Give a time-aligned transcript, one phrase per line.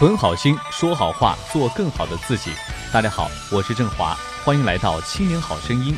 [0.00, 2.50] 存好心，说好话，做更好的自己。
[2.90, 5.94] 大家好，我是郑华，欢迎来到《青年好声音》。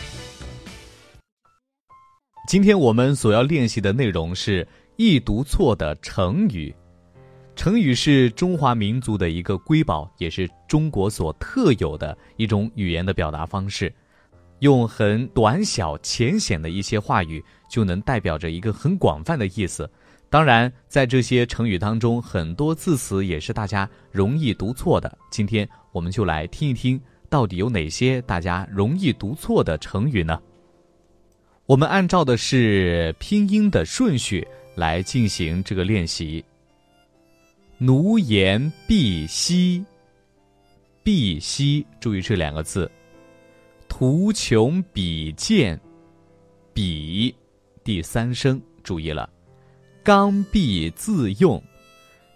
[2.49, 6.75] 今天我们所要练习的内容是易读错的成语。
[7.55, 13.95] 成语是中华民族的一个瑰宝，也是中国所特有的一种语言的表达方式。
[14.59, 17.41] 用很短小浅显的一些话语，
[17.71, 19.89] 就能代表着一个很广泛的意思。
[20.33, 25.19] 当然，在这些成语当中，很多字词也是大家容易读错的。
[25.31, 30.41] 今天我们就来听一听，到底有哪些大家容易读错的成语呢？
[31.67, 36.43] 我们按照的是拼音的顺序来进行这个练习。
[37.77, 39.85] 奴颜婢膝，
[41.03, 42.91] 婢膝，注意这两个字。
[43.87, 45.79] 图穷匕见，
[46.73, 47.35] 匕，
[47.85, 49.29] 第三声，注意了。
[50.05, 51.63] 刚愎自用，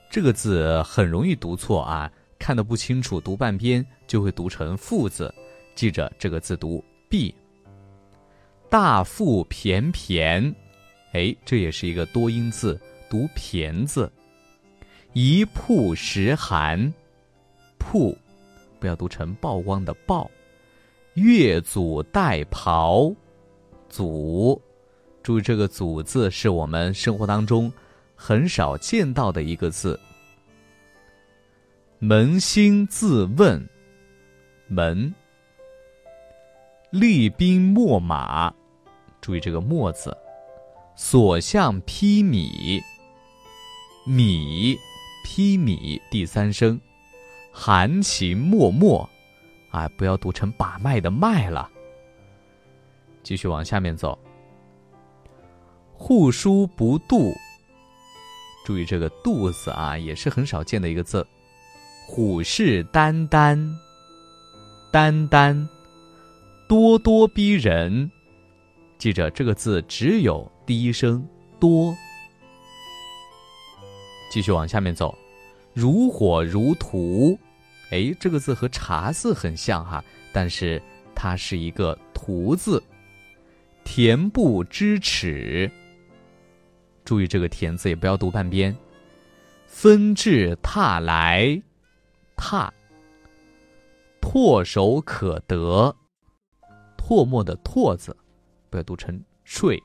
[0.08, 2.08] 这个字很容易读错啊！
[2.38, 5.34] 看得不清楚，读半边就会读成“父”字。
[5.74, 7.34] 记着这个字读“敝”。
[8.70, 10.54] 大腹便便，
[11.12, 14.12] 哎，这也是一个多音字，读“便”字。
[15.12, 16.94] 一曝十寒，
[17.78, 18.16] 曝，
[18.78, 20.30] 不要读成曝光的“曝”。
[21.14, 23.12] 越俎代庖，
[23.90, 24.60] 俎。
[25.26, 27.72] 注意这个“祖”字是我们生活当中
[28.14, 29.98] 很少见到的一个字。
[32.00, 33.68] 扪心自问，
[34.70, 35.12] 扪。
[36.90, 38.54] 厉兵秣马，
[39.20, 40.16] 注意这个“秣”字。
[40.94, 42.80] 所向披靡，
[44.06, 44.78] 靡，
[45.24, 46.80] 披靡，第三声。
[47.50, 49.08] 含情脉脉，
[49.72, 51.68] 啊，不要读成把脉的“脉”了。
[53.24, 54.16] 继续往下面走。
[55.98, 57.34] 护书不渡，
[58.64, 61.26] 注意这个“渡”字啊，也是很少见的一个字。
[62.06, 63.58] 虎视眈眈，
[64.92, 65.66] 眈眈，
[66.68, 68.08] 咄咄逼人。
[68.98, 71.26] 记着这个字只有第一声
[71.58, 71.96] “多”。
[74.30, 75.16] 继续往下面走，
[75.72, 77.36] 如火如荼。
[77.90, 80.80] 哎，这个字和“茶”字很像哈，但是
[81.14, 82.80] 它是一个“荼”字。
[83.84, 85.70] 恬不知耻。
[87.06, 88.76] 注意这个“田”字，也不要读半边。
[89.66, 91.62] 纷至沓来，
[92.36, 92.70] 沓。
[94.20, 95.94] 唾手可得，
[96.98, 98.14] 唾沫的“唾”字，
[98.68, 99.80] 不要读成“睡”。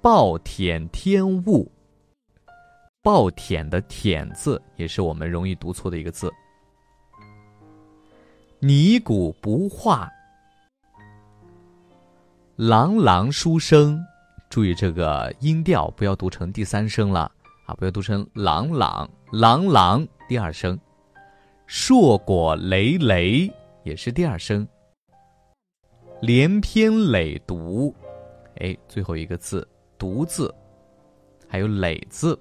[0.00, 1.70] 暴殄天物，
[3.02, 6.32] 暴殄的“殄”字也是我们容易读错的一个字。
[8.60, 10.08] 泥古不化，
[12.54, 14.00] 朗朗书声。
[14.52, 17.20] 注意这个音调，不要读成第三声了
[17.64, 17.74] 啊！
[17.76, 20.78] 不要读成朗朗朗朗，第二声。
[21.66, 23.50] 硕果累累
[23.82, 24.68] 也是第二声。
[26.20, 27.94] 连篇累牍，
[28.56, 30.54] 哎，最后一个字独字，
[31.48, 32.38] 还有累字。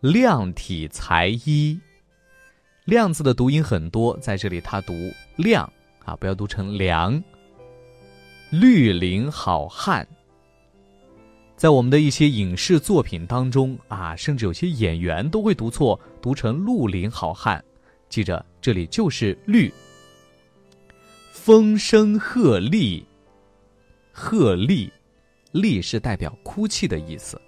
[0.00, 1.78] 量体裁衣，
[2.86, 4.94] 量字的读音很多，在这里它读
[5.36, 5.70] 量
[6.06, 7.22] 啊，不要读成凉。
[8.48, 10.08] 绿林好汉。
[11.58, 17.62] 在我们的一些影视作品当中啊，甚至有些演员都会读错，读成“绿林好汉”。
[18.08, 19.68] 记着，这里就是“绿”。
[21.34, 23.02] 风声鹤唳，
[24.12, 24.88] 鹤唳，
[25.52, 27.40] 唳是代表哭泣的意思。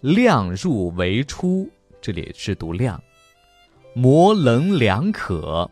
[0.00, 3.00] 量入为出，这里是读量。
[3.94, 5.70] 模棱两可，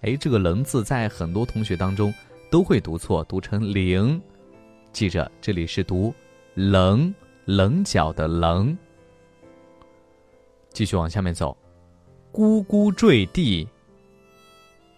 [0.00, 2.10] 哎，这个“棱”字在很多同学当中
[2.50, 4.18] 都会读错，读成“零”。
[4.96, 6.14] 记着，这里是读
[6.56, 7.14] “棱”，
[7.44, 8.74] 棱角的“棱”。
[10.72, 11.54] 继续往下面走
[12.32, 13.68] ，“咕咕坠地”，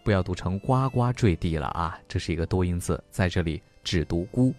[0.04, 4.54] 不要读成“呱呱坠地”了啊，这是一个多音字，在这里只读“咕”。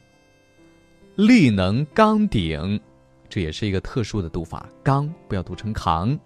[1.16, 2.78] 力能刚鼎，
[3.30, 6.20] 这也是一个特殊的读法，“刚”不要读成“扛”。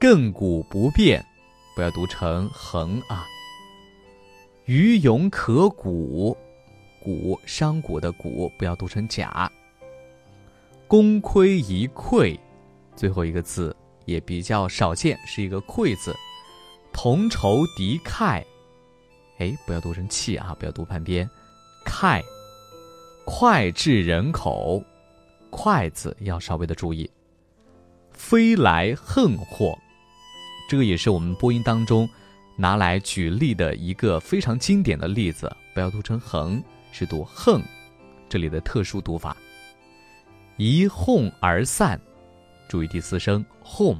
[0.00, 1.22] 亘古不变，
[1.76, 3.26] 不要读成“横”啊。
[4.64, 6.34] 鱼勇可鼓。
[7.02, 9.50] 骨商贾的骨不要读成甲。
[10.86, 12.38] 功亏一篑，
[12.96, 16.14] 最后一个字也比较少见，是一个溃字。
[16.92, 18.42] 同仇敌忾，
[19.38, 21.28] 哎，不要读成气啊，不要读半边。
[21.84, 22.22] 忾，
[23.26, 24.82] 脍炙人口，
[25.50, 27.08] 脍字要稍微的注意。
[28.10, 29.78] 飞来横祸，
[30.68, 32.08] 这个也是我们播音当中
[32.56, 36.60] 拿来举例的一个非常经典的例子，不要读成横。
[36.92, 37.62] 是读横，
[38.28, 39.36] 这里的特殊读法。
[40.56, 42.00] 一哄而散，
[42.68, 43.96] 注意第四声哄。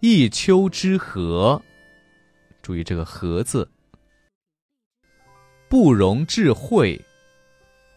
[0.00, 1.60] 一丘之貉，
[2.62, 3.70] 注意这个“貉”字。
[5.68, 7.00] 不容置喙，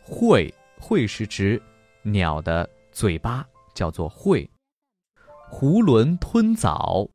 [0.03, 1.61] 喙喙是指
[2.03, 4.49] 鸟的嘴巴，叫做喙。
[5.51, 7.09] 囫囵吞枣，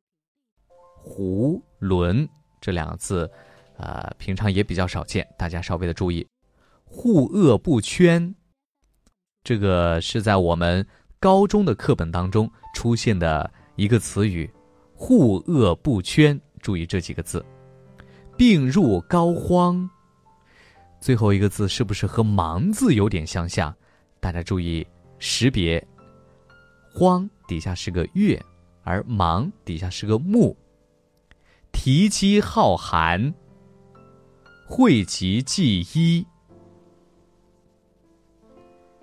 [1.05, 2.27] 囫囵
[2.59, 3.31] 这两个字，
[3.81, 6.25] 呃，平常也比较少见，大家稍微的注意。
[6.85, 8.35] 护恶不圈，
[9.43, 10.85] 这个是在我们
[11.19, 14.47] 高中的课本当中出现的一个词语。
[14.93, 17.43] 护恶不圈，注意这几个字。
[18.37, 19.89] 病入膏肓，
[20.99, 23.73] 最后一个字是不是和“盲”字有点相像？
[24.19, 24.85] 大家注意
[25.17, 25.83] 识别。
[26.93, 28.39] 荒底下是个月，
[28.83, 30.55] 而盲底下是个木。
[31.71, 33.33] 提机浩寒，
[34.71, 36.25] 讳疾忌医。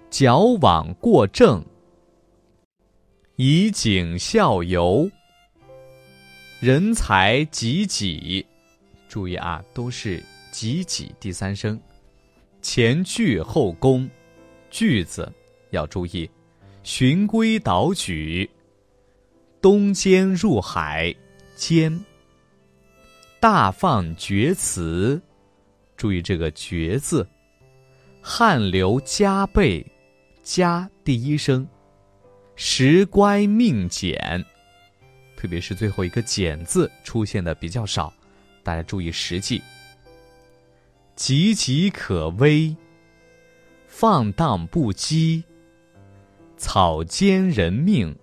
[0.09, 1.63] 矫枉过正，
[3.37, 5.11] 以儆效尤。
[6.59, 8.47] 人才济己，
[9.11, 11.79] 注意啊，都是济己第三声。
[12.63, 14.09] 前句后宫，
[14.71, 15.31] 句子
[15.69, 16.29] 要注意。
[16.83, 18.49] 循规蹈矩，
[19.61, 21.15] 东间入海，
[21.57, 22.03] 间。
[23.39, 25.21] 大放厥词，
[25.99, 27.29] 注意这个绝字。
[28.23, 29.85] 汗流浃背，
[30.43, 31.69] 浃第一声。
[32.57, 34.45] 时乖命简，
[35.37, 38.13] 特别是最后一个简字出现的比较少，
[38.63, 39.63] 大家注意实际。
[41.17, 42.75] 岌岌可危，
[43.87, 45.43] 放荡不羁。
[46.57, 48.17] 草菅人命，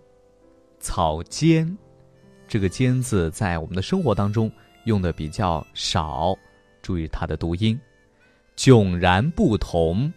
[0.79, 1.73] 草菅，
[2.47, 4.51] 这个“菅”字在我们的生活当中
[4.83, 6.37] 用的比较少，
[6.85, 7.79] 注意它的读音。
[8.55, 10.13] 迥然不同，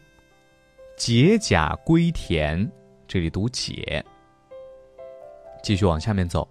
[0.98, 2.70] 解甲归田，
[3.06, 4.04] 这里读解。
[5.62, 6.46] 继续往下面走，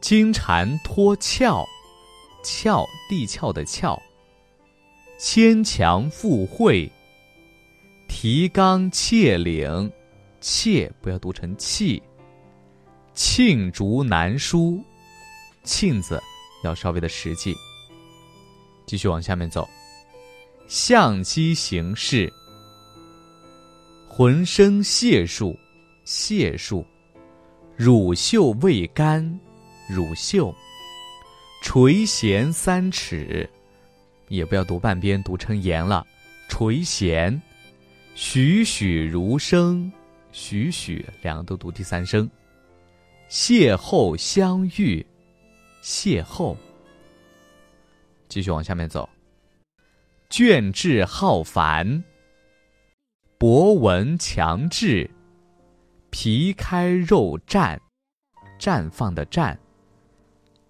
[0.00, 1.66] 金蝉脱壳，
[2.44, 4.00] 壳地壳的壳。
[5.18, 6.88] 牵强附会，
[8.08, 9.92] 提纲挈领。
[10.40, 12.00] 挈不要读成气。
[13.12, 14.80] 罄竹难书，
[15.64, 16.22] 罄字
[16.62, 17.56] 要稍微的实际。
[18.86, 19.68] 继续往下面走，
[20.68, 22.32] 相机行事，
[24.08, 25.58] 浑身解数，
[26.04, 26.84] 解数，
[27.76, 29.40] 乳臭未干，
[29.88, 30.54] 乳臭，
[31.62, 33.48] 垂涎三尺，
[34.28, 36.06] 也不要读半边读成言了，
[36.48, 37.40] 垂涎，
[38.14, 39.90] 栩栩如生。
[40.34, 42.26] 栩栩两个都读第三声，
[43.28, 45.04] 邂逅相遇，
[45.82, 46.56] 邂逅。
[48.32, 49.06] 继续往下面走，
[50.30, 52.02] 卷帙浩繁，
[53.36, 55.10] 博闻强志，
[56.08, 57.78] 皮开肉绽，
[58.58, 59.58] 绽放的绽，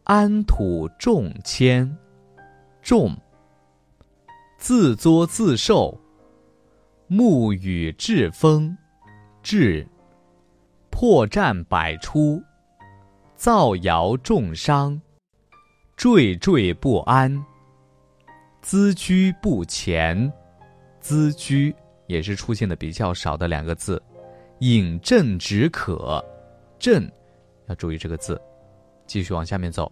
[0.02, 1.96] 安土重迁，
[2.82, 3.16] 重，
[4.58, 6.00] 自作自受，
[7.08, 8.76] 沐雨栉风。
[9.40, 9.86] 至，
[10.90, 12.42] 破绽百出，
[13.36, 15.00] 造谣重伤，
[15.96, 17.44] 惴惴不安，
[18.62, 20.32] 咨居不前，
[21.02, 21.74] 咨居
[22.06, 24.00] 也是出现的比较少的两个字，
[24.60, 26.24] 饮鸩止渴，
[26.78, 27.10] 鸩
[27.66, 28.40] 要注意这个字，
[29.06, 29.90] 继续往下面走，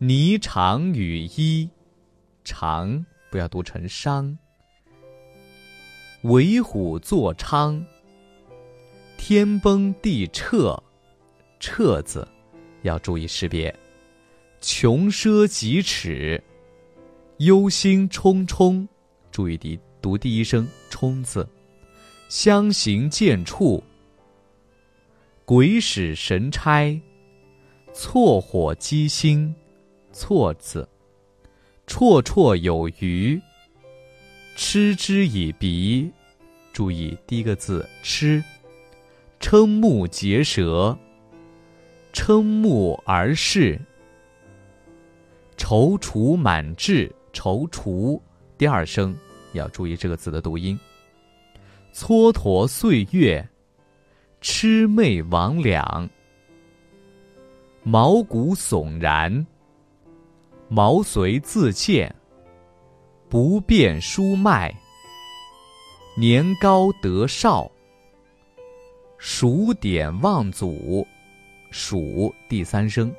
[0.00, 1.68] 霓裳羽衣，
[2.44, 4.36] 裳不要读成裳，
[6.22, 7.84] 为虎作伥。
[9.18, 10.76] 天崩地彻，
[11.60, 12.26] 彻字
[12.82, 13.72] 要注意识别。
[14.60, 16.40] 穷奢极侈，
[17.42, 18.86] 忧心忡忡，
[19.32, 21.48] 注意第读第一声“忡”字。
[22.28, 23.82] 相形见绌，
[25.44, 27.00] 鬼使神差，
[27.92, 29.52] 错火机心，
[30.12, 30.88] 错字。
[31.84, 33.40] 绰绰有余，
[34.54, 36.12] 嗤之以鼻，
[36.72, 38.40] 注意第一个字“嗤”。
[39.42, 40.96] 瞠目结舌，
[42.12, 43.80] 瞠目而视，
[45.56, 48.20] 踌躇满志，踌躇
[48.56, 49.16] 第二声
[49.52, 50.78] 要注意这个字的读音。
[51.92, 53.46] 蹉跎岁月，
[54.40, 56.08] 魑魅魍魉，
[57.82, 59.46] 毛骨悚然，
[60.68, 62.14] 毛遂自荐，
[63.28, 64.74] 不便书脉，
[66.16, 67.70] 年高德少。
[69.18, 71.06] 数典忘祖，
[71.70, 73.14] 数第三声。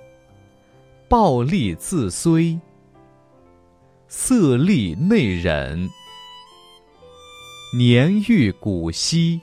[1.07, 2.59] 暴戾自虽，
[4.15, 5.89] 色厉内荏。
[7.75, 9.41] 年逾古稀，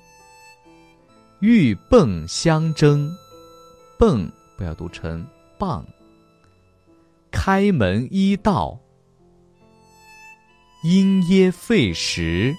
[1.40, 3.12] 鹬蚌相争。
[3.98, 5.26] 蚌不要读成
[5.58, 5.84] 蚌，
[7.32, 8.78] 开门一道，
[10.84, 12.54] 因噎废食，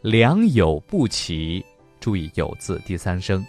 [0.00, 1.62] 良莠不齐。
[2.00, 3.44] 注意“有”字第三声，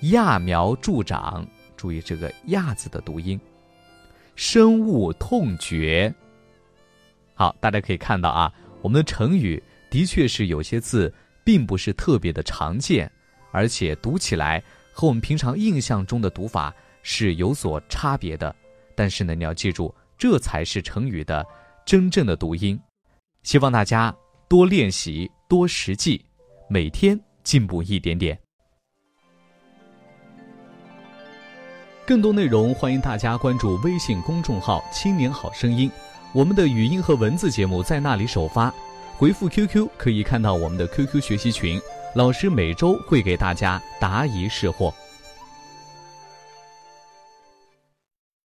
[0.00, 1.44] 揠苗助长。
[1.76, 3.38] 注意这个“揠”字的读音。
[4.36, 6.14] 深恶痛绝。
[7.38, 8.52] 好，大家可以看到啊，
[8.82, 11.14] 我们的成语的确是有些字
[11.44, 13.08] 并不是特别的常见，
[13.52, 14.60] 而且读起来
[14.92, 18.52] 和我们平常印象中的读法是有所差别的。
[18.96, 21.46] 但是呢，你要记住，这才是成语的
[21.86, 22.76] 真正的读音。
[23.44, 24.12] 希望大家
[24.48, 26.20] 多练习，多实际，
[26.68, 28.36] 每天进步一点点。
[32.04, 35.88] 更多内容，欢迎大家关注微信公众号“青年好声音”。
[36.32, 38.72] 我们的语音和文字节目在那里首发，
[39.16, 41.80] 回复 QQ 可以看到我们的 QQ 学习群，
[42.14, 44.92] 老师每周会给大家答疑释惑。